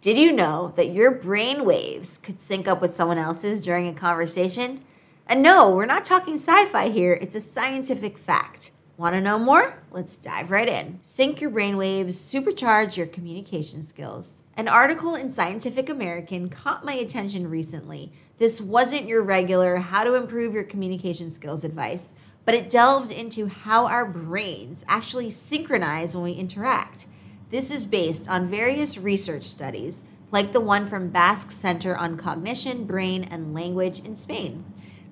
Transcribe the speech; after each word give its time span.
Did 0.00 0.16
you 0.16 0.32
know 0.32 0.72
that 0.76 0.94
your 0.94 1.10
brain 1.10 1.66
waves 1.66 2.16
could 2.16 2.40
sync 2.40 2.66
up 2.66 2.80
with 2.80 2.96
someone 2.96 3.18
else's 3.18 3.62
during 3.62 3.86
a 3.86 3.92
conversation? 3.92 4.82
And 5.26 5.42
no, 5.42 5.68
we're 5.68 5.84
not 5.84 6.06
talking 6.06 6.36
sci 6.36 6.64
fi 6.68 6.88
here, 6.88 7.12
it's 7.20 7.36
a 7.36 7.40
scientific 7.42 8.16
fact. 8.16 8.70
Want 8.96 9.14
to 9.14 9.20
know 9.20 9.38
more? 9.38 9.78
Let's 9.90 10.16
dive 10.16 10.50
right 10.50 10.70
in. 10.70 11.00
Sync 11.02 11.42
your 11.42 11.50
brainwaves, 11.50 12.14
supercharge 12.14 12.96
your 12.96 13.08
communication 13.08 13.82
skills. 13.82 14.42
An 14.56 14.68
article 14.68 15.16
in 15.16 15.30
Scientific 15.34 15.90
American 15.90 16.48
caught 16.48 16.82
my 16.82 16.94
attention 16.94 17.50
recently. 17.50 18.10
This 18.38 18.58
wasn't 18.58 19.06
your 19.06 19.22
regular 19.22 19.76
how 19.76 20.04
to 20.04 20.14
improve 20.14 20.54
your 20.54 20.64
communication 20.64 21.30
skills 21.30 21.62
advice, 21.62 22.14
but 22.46 22.54
it 22.54 22.70
delved 22.70 23.10
into 23.10 23.48
how 23.48 23.86
our 23.86 24.06
brains 24.06 24.82
actually 24.88 25.30
synchronize 25.30 26.14
when 26.14 26.24
we 26.24 26.32
interact. 26.32 27.04
This 27.50 27.72
is 27.72 27.84
based 27.84 28.28
on 28.28 28.48
various 28.48 28.96
research 28.96 29.42
studies, 29.42 30.04
like 30.30 30.52
the 30.52 30.60
one 30.60 30.86
from 30.86 31.08
Basque 31.08 31.50
Center 31.50 31.96
on 31.96 32.16
Cognition, 32.16 32.84
Brain, 32.84 33.24
and 33.24 33.52
Language 33.52 33.98
in 33.98 34.14
Spain. 34.14 34.64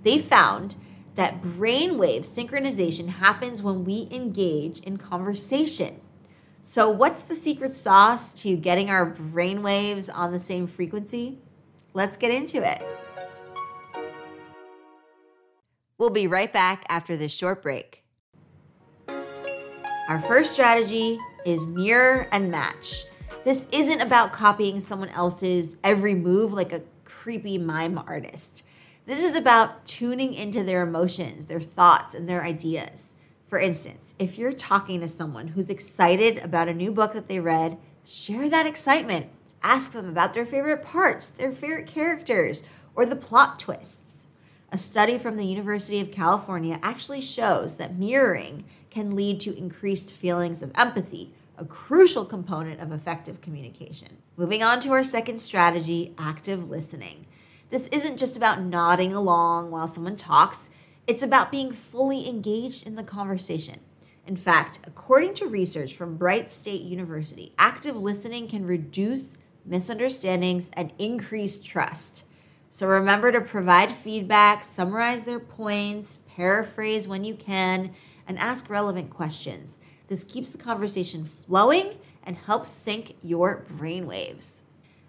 They 0.04 0.18
found 0.18 0.76
that 1.16 1.42
brainwave 1.42 2.20
synchronization 2.20 3.08
happens 3.08 3.60
when 3.60 3.84
we 3.84 4.06
engage 4.12 4.78
in 4.80 4.98
conversation. 4.98 6.00
So, 6.62 6.88
what's 6.88 7.22
the 7.22 7.34
secret 7.34 7.74
sauce 7.74 8.32
to 8.42 8.56
getting 8.56 8.88
our 8.88 9.10
brainwaves 9.10 10.08
on 10.14 10.30
the 10.30 10.38
same 10.38 10.68
frequency? 10.68 11.38
Let's 11.92 12.16
get 12.16 12.30
into 12.30 12.58
it. 12.62 12.80
We'll 15.98 16.10
be 16.10 16.28
right 16.28 16.52
back 16.52 16.84
after 16.88 17.16
this 17.16 17.32
short 17.32 17.62
break. 17.62 18.04
Our 20.08 20.18
first 20.22 20.52
strategy 20.52 21.18
is 21.44 21.66
mirror 21.66 22.28
and 22.32 22.50
match. 22.50 23.04
This 23.44 23.66
isn't 23.70 24.00
about 24.00 24.32
copying 24.32 24.80
someone 24.80 25.10
else's 25.10 25.76
every 25.84 26.14
move 26.14 26.54
like 26.54 26.72
a 26.72 26.80
creepy 27.04 27.58
mime 27.58 27.98
artist. 27.98 28.64
This 29.04 29.22
is 29.22 29.36
about 29.36 29.84
tuning 29.84 30.32
into 30.32 30.64
their 30.64 30.82
emotions, 30.82 31.44
their 31.44 31.60
thoughts, 31.60 32.14
and 32.14 32.26
their 32.26 32.42
ideas. 32.42 33.16
For 33.48 33.58
instance, 33.58 34.14
if 34.18 34.38
you're 34.38 34.54
talking 34.54 35.00
to 35.00 35.08
someone 35.08 35.48
who's 35.48 35.68
excited 35.68 36.38
about 36.38 36.68
a 36.68 36.74
new 36.74 36.90
book 36.90 37.12
that 37.12 37.28
they 37.28 37.38
read, 37.38 37.76
share 38.06 38.48
that 38.48 38.66
excitement. 38.66 39.26
Ask 39.62 39.92
them 39.92 40.08
about 40.08 40.32
their 40.32 40.46
favorite 40.46 40.84
parts, 40.84 41.28
their 41.28 41.52
favorite 41.52 41.86
characters, 41.86 42.62
or 42.94 43.04
the 43.04 43.14
plot 43.14 43.58
twists. 43.58 44.17
A 44.70 44.76
study 44.76 45.16
from 45.16 45.38
the 45.38 45.46
University 45.46 45.98
of 45.98 46.12
California 46.12 46.78
actually 46.82 47.22
shows 47.22 47.76
that 47.76 47.96
mirroring 47.96 48.64
can 48.90 49.16
lead 49.16 49.40
to 49.40 49.56
increased 49.56 50.14
feelings 50.14 50.62
of 50.62 50.72
empathy, 50.74 51.32
a 51.56 51.64
crucial 51.64 52.26
component 52.26 52.78
of 52.78 52.92
effective 52.92 53.40
communication. 53.40 54.18
Moving 54.36 54.62
on 54.62 54.78
to 54.80 54.90
our 54.90 55.04
second 55.04 55.38
strategy 55.38 56.14
active 56.18 56.68
listening. 56.68 57.24
This 57.70 57.88
isn't 57.88 58.18
just 58.18 58.36
about 58.36 58.60
nodding 58.60 59.14
along 59.14 59.70
while 59.70 59.88
someone 59.88 60.16
talks, 60.16 60.68
it's 61.06 61.22
about 61.22 61.50
being 61.50 61.72
fully 61.72 62.28
engaged 62.28 62.86
in 62.86 62.94
the 62.94 63.02
conversation. 63.02 63.80
In 64.26 64.36
fact, 64.36 64.80
according 64.86 65.32
to 65.34 65.46
research 65.46 65.96
from 65.96 66.18
Bright 66.18 66.50
State 66.50 66.82
University, 66.82 67.54
active 67.58 67.96
listening 67.96 68.46
can 68.46 68.66
reduce 68.66 69.38
misunderstandings 69.64 70.70
and 70.74 70.92
increase 70.98 71.58
trust. 71.58 72.24
So 72.70 72.86
remember 72.86 73.32
to 73.32 73.40
provide 73.40 73.90
feedback, 73.90 74.62
summarize 74.62 75.24
their 75.24 75.40
points, 75.40 76.20
paraphrase 76.28 77.08
when 77.08 77.24
you 77.24 77.34
can, 77.34 77.94
and 78.26 78.38
ask 78.38 78.68
relevant 78.68 79.10
questions. 79.10 79.80
This 80.08 80.24
keeps 80.24 80.52
the 80.52 80.58
conversation 80.58 81.24
flowing 81.24 81.96
and 82.22 82.36
helps 82.36 82.70
sync 82.70 83.16
your 83.22 83.64
brainwaves. 83.78 84.62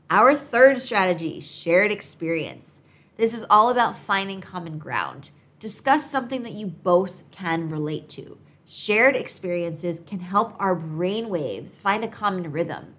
Our 0.10 0.34
third 0.34 0.80
strategy 0.80 1.40
shared 1.42 1.92
experience. 1.92 2.80
This 3.18 3.34
is 3.34 3.46
all 3.50 3.70
about 3.70 3.98
finding 3.98 4.42
common 4.42 4.80
ground. 4.80 5.32
Discuss 5.60 6.10
something 6.10 6.44
that 6.44 6.54
you 6.54 6.68
both 6.68 7.30
can 7.32 7.69
relate 7.69 8.08
to. 8.09 8.38
Shared 8.66 9.16
experiences 9.16 10.02
can 10.08 10.19
help 10.19 10.56
our 10.58 10.75
brainwaves 10.75 11.80
find 11.80 12.03
a 12.03 12.08
common 12.08 12.52
rhythm. 12.52 12.96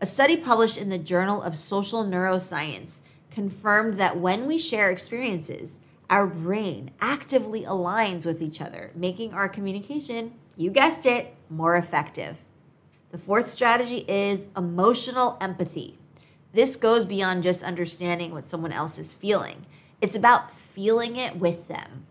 A 0.00 0.06
study 0.06 0.36
published 0.36 0.78
in 0.78 0.88
the 0.88 0.98
Journal 0.98 1.40
of 1.42 1.56
Social 1.56 2.04
Neuroscience 2.04 3.00
confirmed 3.30 3.94
that 3.94 4.18
when 4.18 4.46
we 4.46 4.58
share 4.58 4.90
experiences, 4.90 5.80
our 6.08 6.26
brain 6.26 6.90
actively 7.00 7.62
aligns 7.62 8.26
with 8.26 8.42
each 8.42 8.60
other, 8.60 8.90
making 8.94 9.32
our 9.32 9.48
communication, 9.48 10.34
you 10.56 10.70
guessed 10.70 11.06
it, 11.06 11.34
more 11.48 11.76
effective. 11.76 12.42
The 13.12 13.18
fourth 13.18 13.50
strategy 13.50 14.04
is 14.08 14.48
emotional 14.56 15.36
empathy. 15.40 15.98
This 16.52 16.76
goes 16.76 17.04
beyond 17.04 17.44
just 17.44 17.62
understanding 17.62 18.32
what 18.32 18.46
someone 18.46 18.72
else 18.72 18.98
is 18.98 19.14
feeling, 19.14 19.66
it's 20.00 20.16
about 20.16 20.50
feeling 20.50 21.16
it 21.16 21.36
with 21.36 21.68
them. 21.68 22.06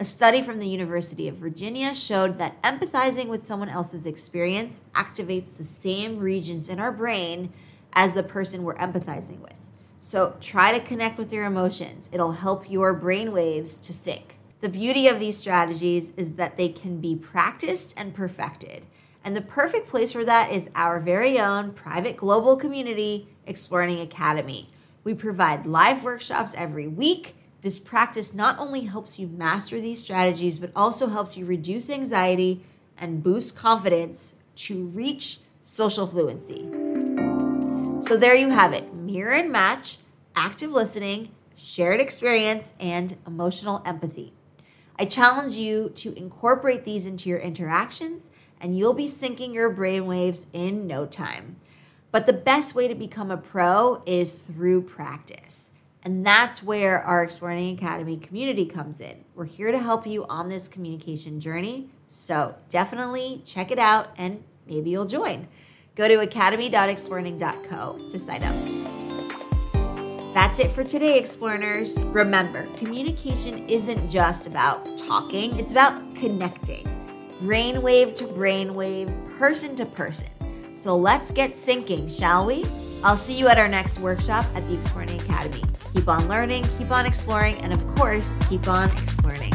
A 0.00 0.04
study 0.04 0.42
from 0.42 0.58
the 0.58 0.68
University 0.68 1.28
of 1.28 1.36
Virginia 1.36 1.94
showed 1.94 2.38
that 2.38 2.60
empathizing 2.62 3.28
with 3.28 3.46
someone 3.46 3.68
else's 3.68 4.06
experience 4.06 4.80
activates 4.94 5.56
the 5.56 5.64
same 5.64 6.18
regions 6.18 6.68
in 6.68 6.78
our 6.78 6.92
brain 6.92 7.52
as 7.92 8.14
the 8.14 8.22
person 8.22 8.62
we're 8.62 8.76
empathizing 8.76 9.40
with. 9.40 9.67
So 10.08 10.34
try 10.40 10.72
to 10.72 10.82
connect 10.82 11.18
with 11.18 11.34
your 11.34 11.44
emotions. 11.44 12.08
It'll 12.10 12.32
help 12.32 12.70
your 12.70 12.94
brain 12.94 13.30
waves 13.30 13.76
to 13.76 13.92
sync. 13.92 14.38
The 14.62 14.68
beauty 14.70 15.06
of 15.06 15.20
these 15.20 15.36
strategies 15.36 16.12
is 16.16 16.36
that 16.36 16.56
they 16.56 16.70
can 16.70 16.98
be 16.98 17.14
practiced 17.14 17.92
and 17.94 18.14
perfected. 18.14 18.86
And 19.22 19.36
the 19.36 19.42
perfect 19.42 19.86
place 19.86 20.12
for 20.12 20.24
that 20.24 20.50
is 20.50 20.70
our 20.74 20.98
very 20.98 21.38
own 21.38 21.72
private 21.72 22.16
global 22.16 22.56
community, 22.56 23.28
Explearning 23.46 24.00
Academy. 24.00 24.70
We 25.04 25.12
provide 25.12 25.66
live 25.66 26.02
workshops 26.02 26.54
every 26.56 26.86
week. 26.86 27.36
This 27.60 27.78
practice 27.78 28.32
not 28.32 28.58
only 28.58 28.84
helps 28.84 29.18
you 29.18 29.28
master 29.28 29.78
these 29.78 30.00
strategies, 30.00 30.58
but 30.58 30.72
also 30.74 31.08
helps 31.08 31.36
you 31.36 31.44
reduce 31.44 31.90
anxiety 31.90 32.64
and 32.96 33.22
boost 33.22 33.58
confidence 33.58 34.32
to 34.56 34.86
reach 34.86 35.40
social 35.62 36.06
fluency. 36.06 36.77
So, 38.08 38.16
there 38.16 38.34
you 38.34 38.48
have 38.48 38.72
it 38.72 38.94
mirror 38.94 39.34
and 39.34 39.52
match, 39.52 39.98
active 40.34 40.70
listening, 40.70 41.28
shared 41.54 42.00
experience, 42.00 42.72
and 42.80 43.18
emotional 43.26 43.82
empathy. 43.84 44.32
I 44.98 45.04
challenge 45.04 45.58
you 45.58 45.90
to 45.96 46.14
incorporate 46.14 46.86
these 46.86 47.04
into 47.04 47.28
your 47.28 47.38
interactions 47.38 48.30
and 48.62 48.78
you'll 48.78 48.94
be 48.94 49.08
syncing 49.08 49.52
your 49.52 49.70
brainwaves 49.70 50.46
in 50.54 50.86
no 50.86 51.04
time. 51.04 51.56
But 52.10 52.26
the 52.26 52.32
best 52.32 52.74
way 52.74 52.88
to 52.88 52.94
become 52.94 53.30
a 53.30 53.36
pro 53.36 54.02
is 54.06 54.32
through 54.32 54.84
practice. 54.84 55.72
And 56.02 56.24
that's 56.24 56.62
where 56.62 57.02
our 57.02 57.22
Explearning 57.22 57.76
Academy 57.76 58.16
community 58.16 58.64
comes 58.64 59.02
in. 59.02 59.22
We're 59.34 59.44
here 59.44 59.70
to 59.70 59.78
help 59.78 60.06
you 60.06 60.24
on 60.30 60.48
this 60.48 60.66
communication 60.66 61.40
journey. 61.40 61.90
So 62.08 62.54
definitely 62.70 63.42
check 63.44 63.70
it 63.70 63.78
out 63.78 64.14
and 64.16 64.44
maybe 64.66 64.88
you'll 64.88 65.04
join. 65.04 65.46
Go 65.98 66.08
to 66.08 66.20
academy.explearning.co 66.20 67.98
to 68.08 68.18
sign 68.18 68.44
up. 68.44 68.54
That's 70.32 70.60
it 70.60 70.70
for 70.70 70.84
today, 70.84 71.20
Explearners. 71.20 72.02
Remember, 72.14 72.68
communication 72.76 73.68
isn't 73.68 74.08
just 74.08 74.46
about 74.46 74.96
talking, 74.96 75.58
it's 75.58 75.72
about 75.72 76.14
connecting 76.14 76.86
brainwave 77.42 78.16
to 78.16 78.24
brainwave, 78.24 79.38
person 79.38 79.74
to 79.76 79.86
person. 79.86 80.28
So 80.72 80.96
let's 80.96 81.30
get 81.30 81.52
syncing, 81.52 82.16
shall 82.16 82.46
we? 82.46 82.64
I'll 83.02 83.16
see 83.16 83.38
you 83.38 83.48
at 83.48 83.58
our 83.58 83.68
next 83.68 83.98
workshop 83.98 84.46
at 84.54 84.66
the 84.68 84.74
Explearning 84.74 85.20
Academy. 85.20 85.62
Keep 85.94 86.08
on 86.08 86.28
learning, 86.28 86.66
keep 86.78 86.90
on 86.90 87.06
exploring, 87.06 87.56
and 87.62 87.72
of 87.72 87.84
course, 87.96 88.36
keep 88.48 88.66
on 88.68 88.90
explearning. 88.98 89.52